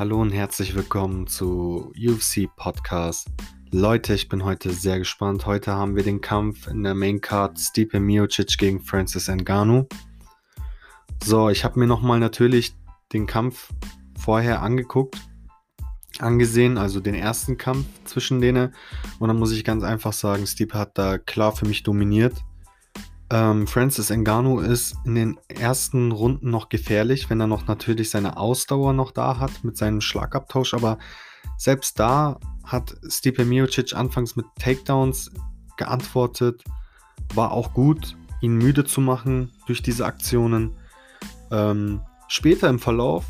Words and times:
Hallo 0.00 0.18
und 0.18 0.30
herzlich 0.30 0.74
willkommen 0.74 1.26
zu 1.26 1.92
UFC 1.94 2.48
Podcast. 2.56 3.28
Leute, 3.70 4.14
ich 4.14 4.30
bin 4.30 4.46
heute 4.46 4.70
sehr 4.70 4.98
gespannt. 4.98 5.44
Heute 5.44 5.74
haben 5.74 5.94
wir 5.94 6.02
den 6.02 6.22
Kampf 6.22 6.68
in 6.68 6.82
der 6.82 6.94
Main 6.94 7.20
Card 7.20 7.58
Stipe 7.58 8.00
Miocic 8.00 8.56
gegen 8.56 8.80
Francis 8.80 9.28
Ngannou. 9.28 9.86
So, 11.22 11.50
ich 11.50 11.66
habe 11.66 11.78
mir 11.78 11.86
nochmal 11.86 12.18
natürlich 12.18 12.74
den 13.12 13.26
Kampf 13.26 13.68
vorher 14.18 14.62
angeguckt, 14.62 15.18
angesehen, 16.18 16.78
also 16.78 17.00
den 17.00 17.14
ersten 17.14 17.58
Kampf 17.58 17.84
zwischen 18.04 18.40
denen. 18.40 18.74
Und 19.18 19.28
dann 19.28 19.38
muss 19.38 19.52
ich 19.52 19.64
ganz 19.64 19.84
einfach 19.84 20.14
sagen, 20.14 20.46
Stipe 20.46 20.78
hat 20.78 20.96
da 20.96 21.18
klar 21.18 21.54
für 21.54 21.66
mich 21.66 21.82
dominiert. 21.82 22.42
Ähm, 23.32 23.68
Francis 23.68 24.10
Ngannou 24.10 24.58
ist 24.58 24.96
in 25.04 25.14
den 25.14 25.40
ersten 25.46 26.10
Runden 26.10 26.50
noch 26.50 26.68
gefährlich, 26.68 27.30
wenn 27.30 27.40
er 27.40 27.46
noch 27.46 27.68
natürlich 27.68 28.10
seine 28.10 28.36
Ausdauer 28.36 28.92
noch 28.92 29.12
da 29.12 29.38
hat 29.38 29.62
mit 29.62 29.76
seinem 29.76 30.00
Schlagabtausch, 30.00 30.74
aber 30.74 30.98
selbst 31.56 32.00
da 32.00 32.40
hat 32.64 32.96
Stipe 33.08 33.44
Miocic 33.44 33.94
anfangs 33.94 34.34
mit 34.34 34.46
Takedowns 34.58 35.30
geantwortet, 35.76 36.64
war 37.34 37.52
auch 37.52 37.72
gut, 37.72 38.16
ihn 38.40 38.56
müde 38.56 38.84
zu 38.84 39.00
machen 39.00 39.52
durch 39.66 39.80
diese 39.80 40.06
Aktionen. 40.06 40.72
Ähm, 41.52 42.00
später 42.26 42.68
im 42.68 42.80
Verlauf 42.80 43.24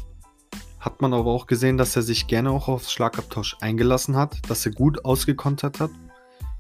hat 0.78 1.02
man 1.02 1.12
aber 1.12 1.30
auch 1.30 1.46
gesehen, 1.46 1.76
dass 1.76 1.94
er 1.94 2.02
sich 2.02 2.26
gerne 2.26 2.50
auch 2.50 2.68
aufs 2.68 2.90
Schlagabtausch 2.90 3.58
eingelassen 3.60 4.16
hat, 4.16 4.38
dass 4.48 4.64
er 4.64 4.72
gut 4.72 5.04
ausgekontert 5.04 5.78
hat. 5.78 5.90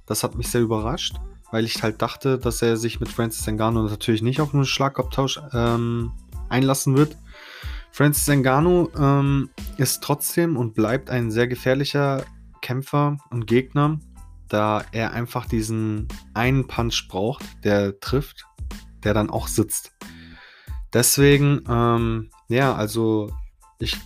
Das 0.04 0.22
hat 0.22 0.34
mich 0.34 0.48
sehr 0.48 0.60
überrascht 0.60 1.14
weil 1.50 1.64
ich 1.64 1.82
halt 1.82 2.00
dachte, 2.02 2.38
dass 2.38 2.62
er 2.62 2.76
sich 2.76 3.00
mit 3.00 3.08
Francis 3.08 3.46
Ngannou 3.46 3.88
natürlich 3.88 4.22
nicht 4.22 4.40
auf 4.40 4.54
einen 4.54 4.64
Schlagabtausch 4.64 5.40
ähm, 5.52 6.12
einlassen 6.48 6.96
wird. 6.96 7.16
Francis 7.92 8.28
Ngannou 8.28 8.90
ähm, 8.96 9.50
ist 9.76 10.02
trotzdem 10.02 10.56
und 10.56 10.74
bleibt 10.74 11.10
ein 11.10 11.30
sehr 11.30 11.48
gefährlicher 11.48 12.24
Kämpfer 12.62 13.16
und 13.30 13.46
Gegner, 13.46 13.98
da 14.48 14.84
er 14.92 15.12
einfach 15.12 15.46
diesen 15.46 16.08
einen 16.34 16.66
Punch 16.66 17.08
braucht, 17.08 17.42
der 17.64 17.98
trifft, 18.00 18.46
der 19.02 19.14
dann 19.14 19.30
auch 19.30 19.48
sitzt. 19.48 19.92
Deswegen, 20.92 21.62
ähm, 21.68 22.30
ja, 22.48 22.74
also 22.74 23.32
ich, 23.78 23.96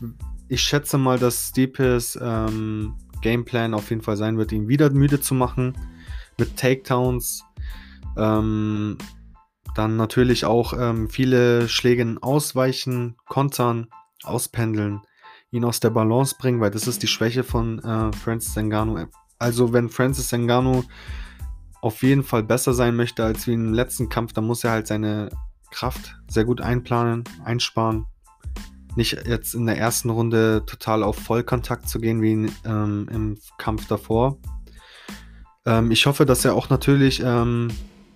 ich 0.49 0.63
schätze 0.63 0.99
mal, 0.99 1.19
dass 1.19 1.49
Stipes 1.49 2.19
ähm, 2.21 2.95
Gameplan 3.23 3.75
auf 3.75 3.91
jeden 3.91 4.03
Fall 4.03 4.17
sein 4.17 4.37
wird, 4.37 4.53
ihn 4.53 4.69
wieder 4.69 4.91
müde 4.91 5.21
zu 5.21 5.35
machen 5.35 5.75
mit 6.39 6.57
Takedowns. 6.57 7.45
Ähm, 8.17 8.99
dann 9.75 9.97
natürlich 9.97 10.45
auch 10.45 10.73
ähm, 10.79 11.09
viele 11.11 11.69
Schläge 11.69 12.17
ausweichen, 12.21 13.17
kontern, 13.27 13.89
auspendeln, 14.23 15.01
ihn 15.51 15.65
aus 15.65 15.81
der 15.81 15.91
Balance 15.91 16.37
bringen, 16.39 16.61
weil 16.61 16.71
das 16.71 16.87
ist 16.87 17.03
die 17.03 17.09
Schwäche 17.09 17.43
von 17.43 17.81
äh, 17.81 18.13
Francis 18.13 18.57
Ngannou. 18.57 19.07
Also 19.39 19.73
wenn 19.73 19.89
Francis 19.89 20.33
Ngannou 20.33 20.85
auf 21.81 22.03
jeden 22.03 22.23
Fall 22.23 22.43
besser 22.43 22.73
sein 22.73 22.97
möchte 22.97 23.25
als 23.25 23.47
wie 23.47 23.55
im 23.55 23.75
letzten 23.75 24.09
Kampf, 24.09 24.33
dann 24.33 24.47
muss 24.47 24.65
er 24.65 24.71
halt 24.71 24.87
seine 24.87 25.29
Kraft 25.71 26.17
sehr 26.29 26.45
gut 26.45 26.61
einplanen, 26.61 27.25
einsparen. 27.45 28.07
Nicht 28.97 29.27
jetzt 29.27 29.55
in 29.55 29.67
der 29.67 29.77
ersten 29.77 30.09
Runde 30.09 30.63
total 30.67 31.03
auf 31.03 31.17
Vollkontakt 31.17 31.89
zu 31.89 31.99
gehen 31.99 32.23
wie 32.23 32.49
ähm, 32.65 33.09
im 33.11 33.39
Kampf 33.59 33.89
davor. 33.89 34.39
Ähm, 35.67 35.91
ich 35.91 36.07
hoffe, 36.07 36.27
dass 36.27 36.45
er 36.45 36.55
auch 36.55 36.71
natürlich 36.71 37.23
ähm, 37.25 37.69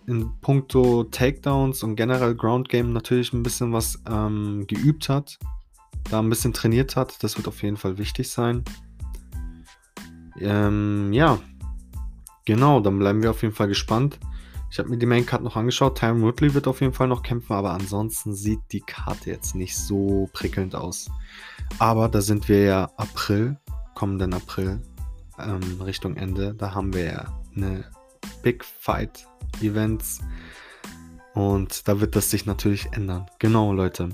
in 0.07 0.31
puncto 0.41 1.05
Takedowns 1.05 1.83
und 1.83 1.97
generell 1.97 2.35
Ground 2.35 2.69
Game 2.69 2.93
natürlich 2.93 3.33
ein 3.33 3.43
bisschen 3.43 3.73
was 3.73 4.03
ähm, 4.09 4.67
geübt 4.67 5.09
hat, 5.09 5.39
da 6.11 6.21
ein 6.21 6.31
bisschen 6.31 6.53
trainiert 6.53 6.97
hat. 6.97 7.23
Das 7.23 7.37
wird 7.37 7.49
auf 7.49 7.63
jeden 7.63 7.77
Fall 7.77 7.99
wichtig 7.99 8.31
sein. 8.31 8.65
Ähm, 10.41 11.13
ja, 11.13 11.39
genau, 12.45 12.81
dann 12.81 12.99
bleiben 12.99 13.23
wir 13.23 13.31
auf 13.31 13.43
jeden 13.43 13.55
Fall 13.55 13.69
gespannt. 13.69 14.19
Ich 14.71 14.79
habe 14.79 14.91
mir 14.91 14.99
die 14.99 15.07
Main 15.07 15.25
Card 15.25 15.43
noch 15.43 15.57
angeschaut. 15.57 15.99
Tyron 15.99 16.21
Woodley 16.21 16.53
wird 16.53 16.69
auf 16.69 16.83
jeden 16.83 16.93
Fall 16.93 17.09
noch 17.09 17.23
kämpfen, 17.23 17.55
aber 17.55 17.73
ansonsten 17.73 18.35
sieht 18.35 18.61
die 18.71 18.83
Karte 18.83 19.31
jetzt 19.31 19.55
nicht 19.55 19.77
so 19.77 20.29
prickelnd 20.35 20.75
aus. 20.75 21.11
Aber 21.79 22.09
da 22.09 22.21
sind 22.21 22.49
wir 22.51 22.63
ja 22.65 22.91
April, 22.97 23.59
kommenden 23.95 24.35
April 24.35 24.83
ähm, 25.41 25.81
Richtung 25.81 26.17
Ende. 26.17 26.55
Da 26.55 26.75
haben 26.75 26.93
wir 26.93 27.05
ja 27.05 27.41
eine 27.57 27.85
Big 28.43 28.65
Fight 28.65 29.27
Events 29.61 30.21
und 31.35 31.87
da 31.89 32.01
wird 32.01 32.17
das 32.17 32.31
sich 32.31 32.47
natürlich 32.47 32.93
ändern. 32.93 33.27
Genau, 33.39 33.73
Leute. 33.73 34.11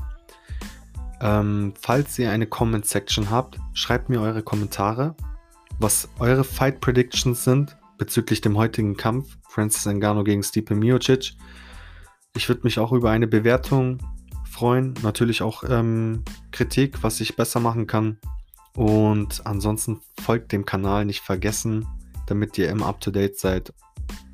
Ähm, 1.21 1.73
falls 1.81 2.19
ihr 2.19 2.31
eine 2.31 2.47
Comment 2.47 2.85
Section 2.85 3.31
habt, 3.31 3.59
schreibt 3.73 4.09
mir 4.09 4.21
eure 4.21 4.43
Kommentare, 4.43 5.15
was 5.79 6.09
eure 6.19 6.45
Fight 6.45 6.81
Predictions 6.81 7.45
sind 7.45 7.77
bezüglich 7.97 8.41
dem 8.41 8.57
heutigen 8.57 8.97
Kampf 8.97 9.39
Francis 9.49 9.87
Ngannou 9.87 10.25
gegen 10.25 10.43
Stipe 10.43 10.75
Miocic. 10.75 11.35
Ich 12.37 12.49
würde 12.49 12.63
mich 12.65 12.79
auch 12.79 12.93
über 12.93 13.11
eine 13.11 13.27
Bewertung 13.27 13.99
freuen, 14.51 14.95
natürlich 15.03 15.43
auch 15.43 15.65
ähm, 15.69 16.25
Kritik, 16.51 17.03
was 17.03 17.21
ich 17.21 17.37
besser 17.37 17.61
machen 17.61 17.87
kann. 17.87 18.19
Und 18.77 19.47
ansonsten 19.47 20.01
folgt 20.21 20.53
dem 20.53 20.67
Kanal 20.67 21.05
nicht 21.05 21.21
vergessen, 21.21 21.87
damit 22.27 22.59
ihr 22.59 22.69
immer 22.71 22.87
up 22.87 23.01
to 23.01 23.11
date 23.11 23.39
seid. 23.39 23.73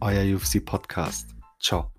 Euer 0.00 0.36
UFC 0.36 0.64
Podcast. 0.64 1.28
Ciao. 1.60 1.90